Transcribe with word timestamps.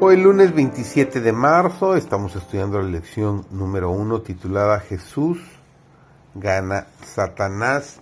Hoy 0.00 0.16
lunes 0.16 0.54
27 0.54 1.20
de 1.20 1.32
marzo 1.32 1.96
estamos 1.96 2.36
estudiando 2.36 2.80
la 2.80 2.88
lección 2.88 3.44
número 3.50 3.90
1 3.90 4.22
titulada 4.22 4.78
Jesús 4.78 5.40
gana, 6.36 6.86
Satanás 7.04 7.98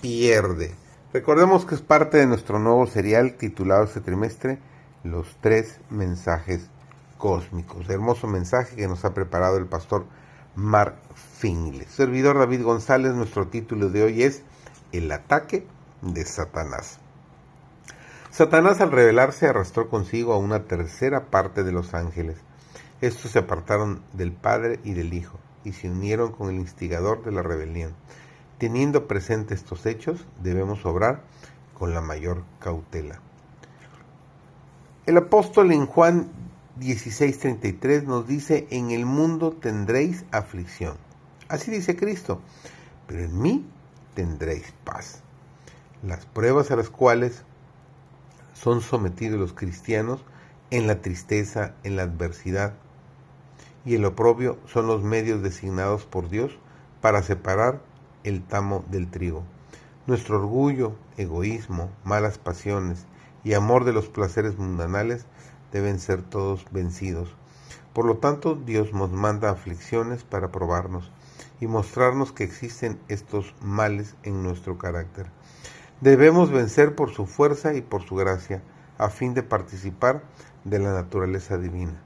pierde. 0.00 0.74
Recordemos 1.12 1.66
que 1.66 1.74
es 1.74 1.82
parte 1.82 2.16
de 2.16 2.26
nuestro 2.26 2.58
nuevo 2.58 2.86
serial 2.86 3.34
titulado 3.34 3.84
este 3.84 4.00
trimestre 4.00 4.58
Los 5.04 5.36
tres 5.42 5.80
mensajes 5.90 6.70
cósmicos. 7.18 7.90
Hermoso 7.90 8.26
mensaje 8.26 8.74
que 8.74 8.88
nos 8.88 9.04
ha 9.04 9.12
preparado 9.12 9.58
el 9.58 9.66
pastor 9.66 10.06
Mark 10.56 10.96
Finley. 11.14 11.84
Servidor 11.90 12.38
David 12.38 12.62
González, 12.62 13.12
nuestro 13.12 13.48
título 13.48 13.90
de 13.90 14.02
hoy 14.02 14.22
es 14.22 14.44
El 14.92 15.12
ataque 15.12 15.66
de 16.00 16.24
Satanás. 16.24 17.01
Satanás 18.32 18.80
al 18.80 18.90
rebelarse 18.90 19.46
arrastró 19.46 19.90
consigo 19.90 20.32
a 20.32 20.38
una 20.38 20.64
tercera 20.64 21.26
parte 21.26 21.64
de 21.64 21.72
los 21.72 21.92
ángeles. 21.92 22.38
Estos 23.02 23.32
se 23.32 23.40
apartaron 23.40 24.02
del 24.14 24.32
Padre 24.32 24.80
y 24.84 24.94
del 24.94 25.12
Hijo 25.12 25.38
y 25.64 25.72
se 25.72 25.90
unieron 25.90 26.32
con 26.32 26.48
el 26.48 26.56
instigador 26.56 27.22
de 27.24 27.30
la 27.30 27.42
rebelión. 27.42 27.94
Teniendo 28.56 29.06
presentes 29.06 29.58
estos 29.58 29.84
hechos, 29.84 30.24
debemos 30.42 30.86
obrar 30.86 31.24
con 31.78 31.92
la 31.92 32.00
mayor 32.00 32.42
cautela. 32.58 33.20
El 35.04 35.18
apóstol 35.18 35.70
en 35.70 35.84
Juan 35.84 36.30
16:33 36.80 38.04
nos 38.04 38.26
dice, 38.26 38.66
en 38.70 38.92
el 38.92 39.04
mundo 39.04 39.52
tendréis 39.52 40.24
aflicción. 40.30 40.96
Así 41.48 41.70
dice 41.70 41.96
Cristo, 41.96 42.40
pero 43.06 43.24
en 43.24 43.38
mí 43.38 43.66
tendréis 44.14 44.72
paz. 44.84 45.20
Las 46.02 46.24
pruebas 46.24 46.70
a 46.70 46.76
las 46.76 46.88
cuales 46.88 47.44
son 48.62 48.80
sometidos 48.80 49.40
los 49.40 49.54
cristianos 49.54 50.24
en 50.70 50.86
la 50.86 51.00
tristeza, 51.00 51.74
en 51.82 51.96
la 51.96 52.04
adversidad 52.04 52.74
y 53.84 53.96
el 53.96 54.04
oprobio 54.04 54.56
son 54.66 54.86
los 54.86 55.02
medios 55.02 55.42
designados 55.42 56.06
por 56.06 56.28
Dios 56.28 56.52
para 57.00 57.24
separar 57.24 57.80
el 58.22 58.44
tamo 58.44 58.84
del 58.88 59.10
trigo. 59.10 59.42
Nuestro 60.06 60.38
orgullo, 60.38 60.94
egoísmo, 61.16 61.90
malas 62.04 62.38
pasiones 62.38 63.06
y 63.42 63.54
amor 63.54 63.84
de 63.84 63.92
los 63.92 64.08
placeres 64.08 64.56
mundanales 64.56 65.26
deben 65.72 65.98
ser 65.98 66.22
todos 66.22 66.64
vencidos. 66.70 67.34
Por 67.92 68.04
lo 68.04 68.18
tanto, 68.18 68.54
Dios 68.54 68.92
nos 68.92 69.10
manda 69.10 69.50
aflicciones 69.50 70.22
para 70.22 70.52
probarnos 70.52 71.10
y 71.60 71.66
mostrarnos 71.66 72.30
que 72.30 72.44
existen 72.44 73.00
estos 73.08 73.56
males 73.60 74.14
en 74.22 74.44
nuestro 74.44 74.78
carácter. 74.78 75.26
Debemos 76.02 76.50
vencer 76.50 76.96
por 76.96 77.12
su 77.12 77.26
fuerza 77.26 77.74
y 77.74 77.80
por 77.80 78.02
su 78.02 78.16
gracia, 78.16 78.60
a 78.98 79.08
fin 79.08 79.34
de 79.34 79.44
participar 79.44 80.24
de 80.64 80.80
la 80.80 80.92
naturaleza 80.92 81.58
divina, 81.58 82.02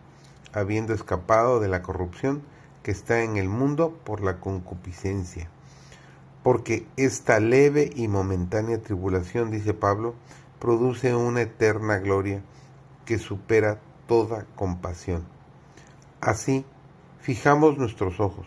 habiendo 0.52 0.92
escapado 0.92 1.60
de 1.60 1.68
la 1.68 1.80
corrupción 1.80 2.42
que 2.82 2.90
está 2.90 3.22
en 3.22 3.38
el 3.38 3.48
mundo 3.48 3.98
por 4.04 4.22
la 4.22 4.38
concupiscencia. 4.38 5.48
Porque 6.42 6.86
esta 6.98 7.40
leve 7.40 7.88
y 7.96 8.06
momentánea 8.06 8.82
tribulación, 8.82 9.50
dice 9.50 9.72
Pablo, 9.72 10.14
produce 10.58 11.14
una 11.14 11.40
eterna 11.40 11.96
gloria 11.96 12.42
que 13.06 13.16
supera 13.16 13.80
toda 14.06 14.44
compasión. 14.56 15.24
Así, 16.20 16.66
fijamos 17.18 17.78
nuestros 17.78 18.20
ojos, 18.20 18.46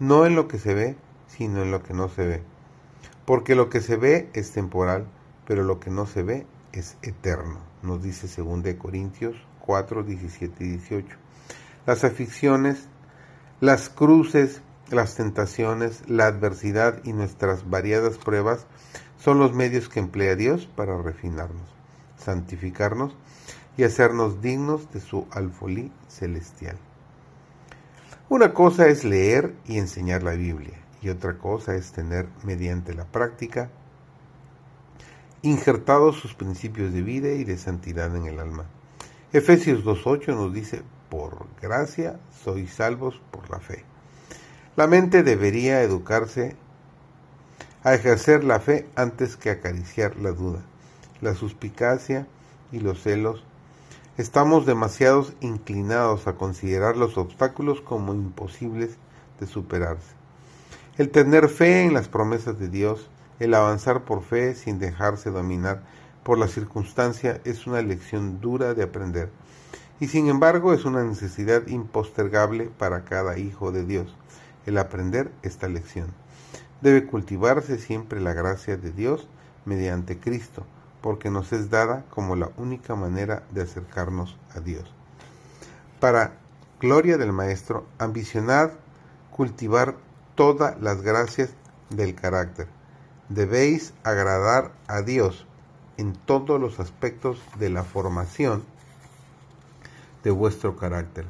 no 0.00 0.26
en 0.26 0.34
lo 0.34 0.48
que 0.48 0.58
se 0.58 0.74
ve, 0.74 0.96
sino 1.28 1.62
en 1.62 1.70
lo 1.70 1.84
que 1.84 1.94
no 1.94 2.08
se 2.08 2.26
ve 2.26 2.53
porque 3.24 3.54
lo 3.54 3.70
que 3.70 3.80
se 3.80 3.96
ve 3.96 4.28
es 4.34 4.52
temporal, 4.52 5.06
pero 5.46 5.62
lo 5.62 5.80
que 5.80 5.90
no 5.90 6.06
se 6.06 6.22
ve 6.22 6.46
es 6.72 6.96
eterno, 7.02 7.58
nos 7.82 8.02
dice 8.02 8.28
2 8.42 8.74
Corintios 8.74 9.36
4, 9.60 10.02
17 10.02 10.64
y 10.64 10.68
18. 10.68 11.16
Las 11.86 12.04
aflicciones, 12.04 12.86
las 13.60 13.88
cruces, 13.88 14.60
las 14.90 15.14
tentaciones, 15.14 16.02
la 16.08 16.26
adversidad 16.26 17.00
y 17.04 17.12
nuestras 17.14 17.68
variadas 17.70 18.18
pruebas 18.18 18.66
son 19.18 19.38
los 19.38 19.54
medios 19.54 19.88
que 19.88 20.00
emplea 20.00 20.36
Dios 20.36 20.66
para 20.66 21.00
refinarnos, 21.00 21.68
santificarnos 22.18 23.16
y 23.78 23.84
hacernos 23.84 24.42
dignos 24.42 24.92
de 24.92 25.00
su 25.00 25.26
alfolí 25.30 25.90
celestial. 26.08 26.76
Una 28.28 28.52
cosa 28.52 28.88
es 28.88 29.04
leer 29.04 29.54
y 29.66 29.78
enseñar 29.78 30.22
la 30.22 30.32
Biblia 30.32 30.83
y 31.04 31.10
otra 31.10 31.36
cosa 31.36 31.74
es 31.74 31.92
tener 31.92 32.26
mediante 32.44 32.94
la 32.94 33.04
práctica 33.04 33.70
injertados 35.42 36.16
sus 36.16 36.34
principios 36.34 36.94
de 36.94 37.02
vida 37.02 37.28
y 37.32 37.44
de 37.44 37.58
santidad 37.58 38.16
en 38.16 38.24
el 38.24 38.40
alma. 38.40 38.64
Efesios 39.30 39.84
2.8 39.84 40.28
nos 40.28 40.54
dice, 40.54 40.82
por 41.10 41.46
gracia 41.60 42.18
sois 42.42 42.72
salvos 42.72 43.20
por 43.30 43.50
la 43.50 43.60
fe. 43.60 43.84
La 44.76 44.86
mente 44.86 45.22
debería 45.22 45.82
educarse 45.82 46.56
a 47.82 47.92
ejercer 47.92 48.42
la 48.42 48.58
fe 48.58 48.88
antes 48.96 49.36
que 49.36 49.50
acariciar 49.50 50.16
la 50.16 50.30
duda, 50.30 50.62
la 51.20 51.34
suspicacia 51.34 52.26
y 52.72 52.80
los 52.80 53.02
celos. 53.02 53.44
Estamos 54.16 54.64
demasiado 54.64 55.26
inclinados 55.40 56.26
a 56.26 56.36
considerar 56.36 56.96
los 56.96 57.18
obstáculos 57.18 57.82
como 57.82 58.14
imposibles 58.14 58.96
de 59.38 59.46
superarse. 59.46 60.23
El 60.96 61.10
tener 61.10 61.48
fe 61.48 61.82
en 61.82 61.92
las 61.92 62.06
promesas 62.06 62.56
de 62.60 62.68
Dios, 62.68 63.10
el 63.40 63.54
avanzar 63.54 64.04
por 64.04 64.22
fe 64.22 64.54
sin 64.54 64.78
dejarse 64.78 65.30
dominar 65.30 65.82
por 66.22 66.38
la 66.38 66.46
circunstancia 66.46 67.40
es 67.44 67.66
una 67.66 67.82
lección 67.82 68.40
dura 68.40 68.74
de 68.74 68.84
aprender 68.84 69.28
y 69.98 70.06
sin 70.06 70.28
embargo 70.28 70.72
es 70.72 70.84
una 70.84 71.02
necesidad 71.02 71.66
impostergable 71.66 72.70
para 72.78 73.04
cada 73.04 73.38
hijo 73.38 73.72
de 73.72 73.84
Dios 73.84 74.14
el 74.66 74.78
aprender 74.78 75.32
esta 75.42 75.66
lección. 75.66 76.06
Debe 76.80 77.06
cultivarse 77.06 77.78
siempre 77.78 78.20
la 78.20 78.32
gracia 78.32 78.76
de 78.76 78.92
Dios 78.92 79.26
mediante 79.64 80.18
Cristo, 80.20 80.64
porque 81.00 81.28
nos 81.28 81.52
es 81.52 81.70
dada 81.70 82.04
como 82.10 82.36
la 82.36 82.50
única 82.56 82.94
manera 82.94 83.42
de 83.50 83.62
acercarnos 83.62 84.38
a 84.54 84.60
Dios. 84.60 84.92
Para 85.98 86.38
gloria 86.80 87.18
del 87.18 87.32
Maestro, 87.32 87.84
ambicionad 87.98 88.70
cultivar 89.30 89.96
todas 90.34 90.80
las 90.80 91.02
gracias 91.02 91.50
del 91.90 92.14
carácter. 92.14 92.66
Debéis 93.28 93.94
agradar 94.02 94.72
a 94.86 95.02
Dios 95.02 95.46
en 95.96 96.14
todos 96.14 96.60
los 96.60 96.80
aspectos 96.80 97.40
de 97.58 97.70
la 97.70 97.84
formación 97.84 98.64
de 100.22 100.30
vuestro 100.30 100.76
carácter. 100.76 101.26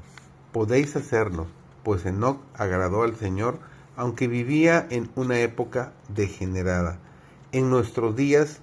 Podéis 0.53 0.97
hacernos, 0.97 1.49
pues 1.83 2.07
Enoch 2.07 2.41
agradó 2.55 3.03
al 3.03 3.17
Señor, 3.17 3.59
aunque 3.97 4.29
vivía 4.29 4.87
en 4.91 5.11
una 5.15 5.39
época 5.39 5.93
degenerada. 6.09 6.99
En 7.53 7.71
nuestros 7.71 8.17
días 8.17 8.61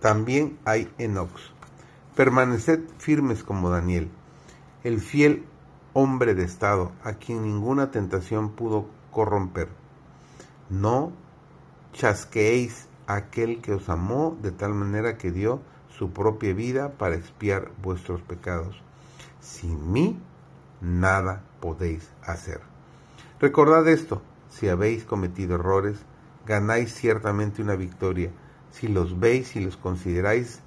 también 0.00 0.58
hay 0.64 0.92
Enox. 0.98 1.32
Permaneced 2.14 2.80
firmes 2.98 3.42
como 3.42 3.70
Daniel, 3.70 4.10
el 4.84 5.00
fiel 5.00 5.44
hombre 5.92 6.34
de 6.34 6.44
Estado, 6.44 6.92
a 7.02 7.14
quien 7.14 7.42
ninguna 7.42 7.90
tentación 7.90 8.50
pudo 8.50 8.86
corromper. 9.10 9.68
No 10.70 11.12
chasqueéis 11.92 12.88
aquel 13.06 13.60
que 13.62 13.72
os 13.72 13.88
amó 13.88 14.36
de 14.42 14.52
tal 14.52 14.74
manera 14.74 15.16
que 15.16 15.30
dio 15.32 15.60
su 15.88 16.12
propia 16.12 16.52
vida 16.54 16.92
para 16.92 17.16
expiar 17.16 17.72
vuestros 17.82 18.20
pecados. 18.22 18.80
Sin 19.40 19.92
mí 19.92 20.20
nada 20.80 21.42
podéis 21.60 22.08
hacer. 22.22 22.60
Recordad 23.40 23.88
esto, 23.88 24.22
si 24.50 24.68
habéis 24.68 25.04
cometido 25.04 25.56
errores, 25.56 25.98
ganáis 26.46 26.94
ciertamente 26.94 27.62
una 27.62 27.74
victoria, 27.74 28.30
si 28.70 28.88
los 28.88 29.18
veis 29.18 29.56
y 29.56 29.60
los 29.60 29.76
consideráis 29.76 30.60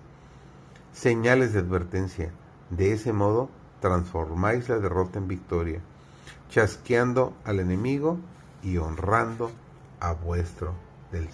señales 0.94 1.54
de 1.54 1.60
advertencia. 1.60 2.31
De 2.69 2.94
ese 2.94 3.13
modo 3.13 3.50
transformáis 3.80 4.69
la 4.69 4.80
derrota 4.80 5.19
en 5.19 5.27
victoria 5.27 5.81
chasqueando 6.50 7.33
al 7.45 7.59
enemigo 7.59 8.18
y 8.63 8.77
honrando 8.77 9.51
a 10.00 10.13
vuestro, 10.13 10.73
del, 11.12 11.29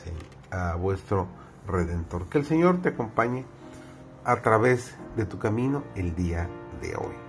a 0.51 0.75
vuestro 0.75 1.27
Redentor. 1.67 2.27
Que 2.29 2.37
el 2.37 2.45
Señor 2.45 2.81
te 2.81 2.89
acompañe 2.89 3.45
a 4.23 4.41
través 4.41 4.95
de 5.15 5.25
tu 5.25 5.39
camino 5.39 5.83
el 5.95 6.15
día 6.15 6.49
de 6.81 6.95
hoy. 6.95 7.26